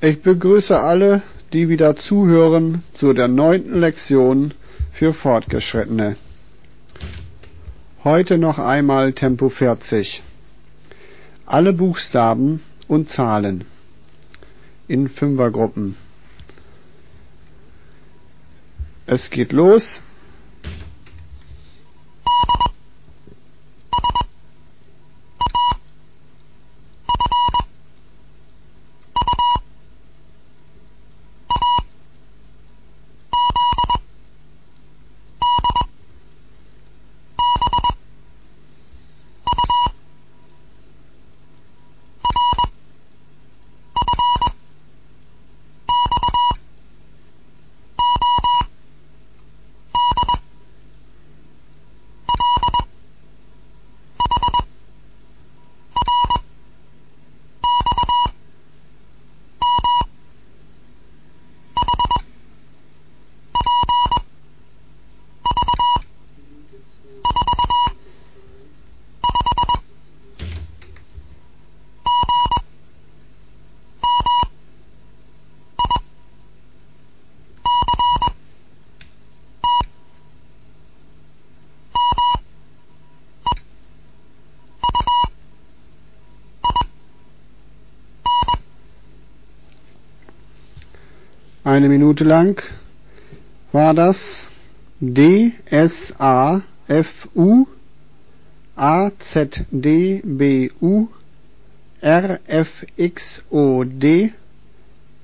Ich 0.00 0.20
begrüße 0.20 0.78
alle, 0.78 1.22
die 1.54 1.70
wieder 1.70 1.96
zuhören 1.96 2.82
zu 2.92 3.14
der 3.14 3.28
neunten 3.28 3.80
Lektion 3.80 4.52
für 4.92 5.14
Fortgeschrittene. 5.14 6.16
Heute 8.04 8.36
noch 8.36 8.58
einmal 8.58 9.14
Tempo 9.14 9.48
40. 9.48 10.22
Alle 11.46 11.72
Buchstaben 11.72 12.62
und 12.88 13.08
Zahlen 13.08 13.64
in 14.86 15.08
Fünfergruppen. 15.08 15.96
Es 19.06 19.30
geht 19.30 19.52
los. 19.52 20.02
Eine 91.66 91.88
Minute 91.88 92.22
lang 92.22 92.62
war 93.72 93.92
das 93.92 94.48
D 95.00 95.52
S 95.64 96.14
A 96.16 96.62
F 96.86 97.28
U 97.34 97.66
A 98.76 99.10
Z 99.18 99.64
D 99.72 100.22
B 100.24 100.70
U 100.80 101.08
R 102.00 102.38
F 102.46 102.86
X 102.96 103.42
O 103.50 103.82
D 103.82 104.32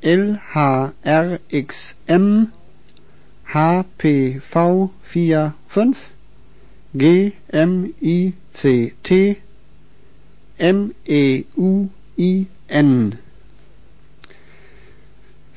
L 0.00 0.40
H 0.52 0.92
R 1.04 1.38
X 1.48 1.94
M 2.08 2.48
H 3.44 3.84
P 3.96 4.40
V 4.44 4.90
45 5.04 5.96
G 6.92 7.34
M 7.52 7.94
I 8.00 8.32
C 8.52 8.94
T 9.04 9.36
M 10.58 10.92
E 11.04 11.44
U 11.56 11.88
I 12.18 12.48
N 12.66 13.18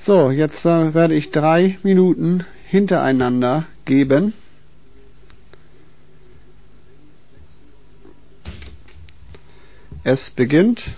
so, 0.05 0.29
jetzt 0.29 0.63
werde 0.65 1.15
ich 1.15 1.31
drei 1.31 1.79
Minuten 1.81 2.45
hintereinander 2.67 3.65
geben. 3.85 4.33
Es 10.03 10.29
beginnt. 10.29 10.91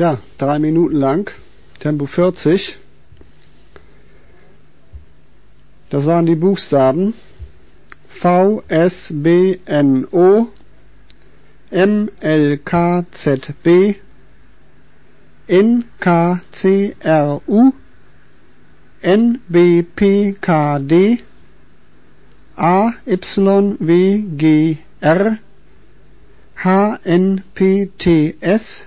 Tja, 0.00 0.16
drei 0.38 0.58
Minuten 0.58 0.96
lang, 0.96 1.30
Tempo 1.78 2.06
40. 2.06 2.78
Das 5.90 6.06
waren 6.06 6.24
die 6.24 6.36
Buchstaben 6.36 7.12
V, 8.08 8.62
S, 8.68 9.12
B, 9.14 9.58
N, 9.66 10.06
O, 10.10 10.46
M, 11.70 12.08
L, 12.20 12.56
K, 12.56 13.04
Z, 13.10 13.52
B, 13.62 13.96
N, 15.46 15.84
K, 15.98 16.40
C, 16.50 16.96
R, 17.00 17.42
U, 17.46 17.72
N, 19.02 19.40
B, 19.48 19.82
P, 19.82 20.34
K, 20.40 20.78
D, 20.78 21.18
A, 22.56 22.94
Y, 23.04 23.76
W, 23.78 24.24
G, 24.38 24.78
R, 25.02 25.38
H, 26.56 26.98
N, 27.04 27.44
P, 27.52 27.90
T, 27.98 28.36
S, 28.40 28.86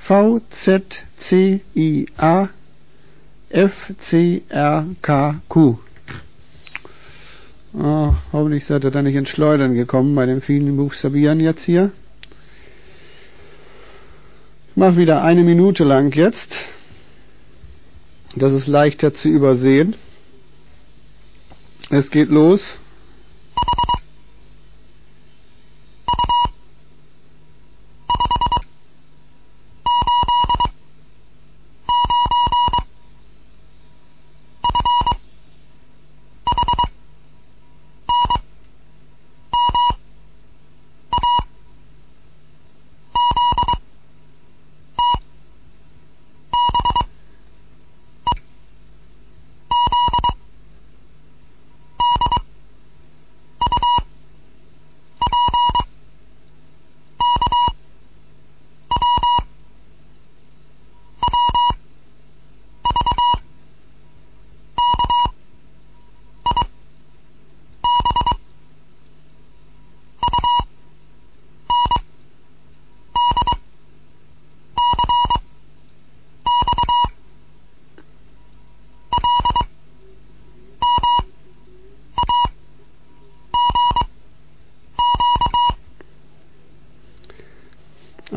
V 0.00 0.40
Z 0.50 1.04
C 1.16 1.62
I 1.74 2.06
A 2.18 2.48
F 3.50 3.92
C 3.98 4.42
R 4.50 4.86
K 5.00 5.40
Q 5.48 5.78
oh, 7.72 8.14
hoffentlich 8.32 8.66
seid 8.66 8.84
ihr 8.84 8.90
da 8.90 9.00
nicht 9.00 9.14
ins 9.14 9.30
Schleudern 9.30 9.74
gekommen 9.74 10.14
bei 10.14 10.26
den 10.26 10.42
vielen 10.42 10.76
Buchstabieren 10.76 11.40
jetzt 11.40 11.64
hier. 11.64 11.90
Ich 14.80 14.86
mache 14.86 14.96
wieder 14.96 15.22
eine 15.22 15.42
Minute 15.42 15.84
lang 15.84 16.16
jetzt. 16.16 16.56
Das 18.34 18.54
ist 18.54 18.66
leichter 18.66 19.12
zu 19.12 19.28
übersehen. 19.28 19.94
Es 21.90 22.10
geht 22.10 22.30
los. 22.30 22.78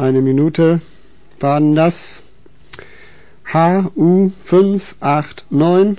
Eine 0.04 0.22
Minute 0.22 0.82
waren 1.40 1.76
das. 1.76 2.22
HU 3.54 4.32
589 4.46 5.98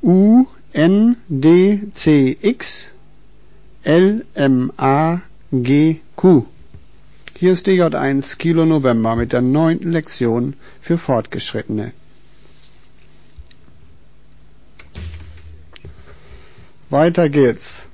UNDCX 0.01 1.27
LMAGQ 3.86 5.21
hier 7.39 7.51
ist 7.51 7.67
DJ1 7.67 8.38
Kilo 8.39 8.65
November 8.65 9.15
mit 9.15 9.32
der 9.32 9.41
neunten 9.41 9.91
Lektion 9.91 10.56
für 10.82 10.98
Fortgeschrittene. 10.98 11.94
Weiter 16.89 17.29
geht's. 17.29 17.87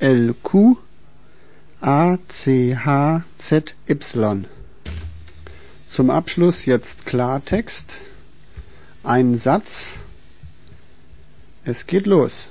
L 0.00 0.34
Q 0.42 0.78
A 1.80 2.18
C 2.28 2.74
H 2.74 3.24
Z 3.38 3.74
Y. 3.86 4.46
Zum 5.86 6.10
Abschluss 6.10 6.64
jetzt 6.64 7.04
Klartext 7.04 8.00
Ein 9.02 9.36
Satz. 9.36 10.00
Es 11.68 11.86
geht 11.86 12.06
los. 12.06 12.50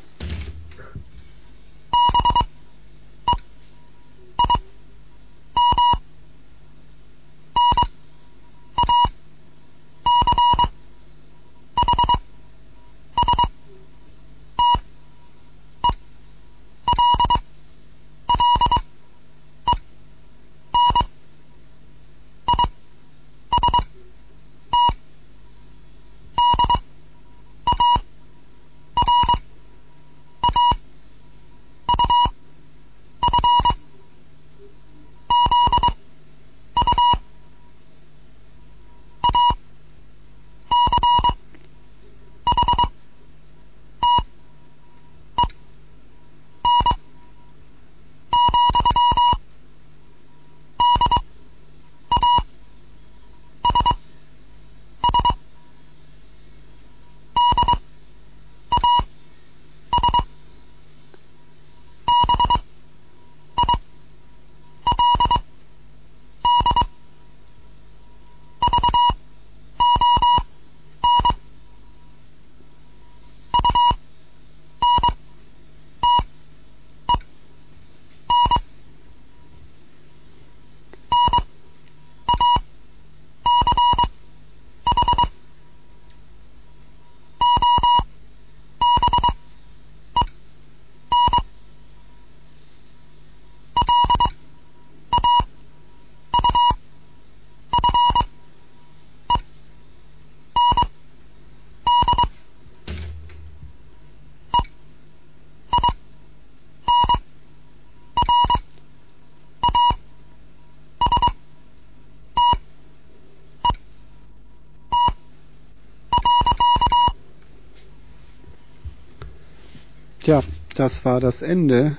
Tja, 120.28 120.44
das 120.76 121.06
war 121.06 121.22
das 121.22 121.42
Ende 121.42 121.96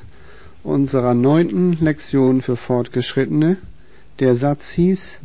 unserer 0.62 1.14
neunten 1.14 1.72
Lektion 1.80 2.42
für 2.42 2.58
Fortgeschrittene. 2.58 3.56
Der 4.18 4.34
Satz 4.34 4.68
hieß, 4.68 5.18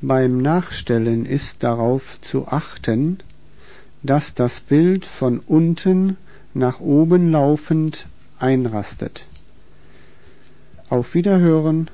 beim 0.00 0.38
Nachstellen 0.38 1.26
ist 1.26 1.62
darauf 1.62 2.18
zu 2.22 2.48
achten, 2.48 3.18
dass 4.02 4.34
das 4.34 4.60
Bild 4.60 5.04
von 5.04 5.40
unten 5.40 6.16
nach 6.54 6.80
oben 6.80 7.32
laufend 7.32 8.06
einrastet. 8.38 9.26
Auf 10.88 11.12
Wiederhören 11.12 11.90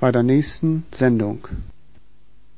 bei 0.00 0.10
der 0.10 0.24
nächsten 0.24 0.82
Sendung. 0.90 1.46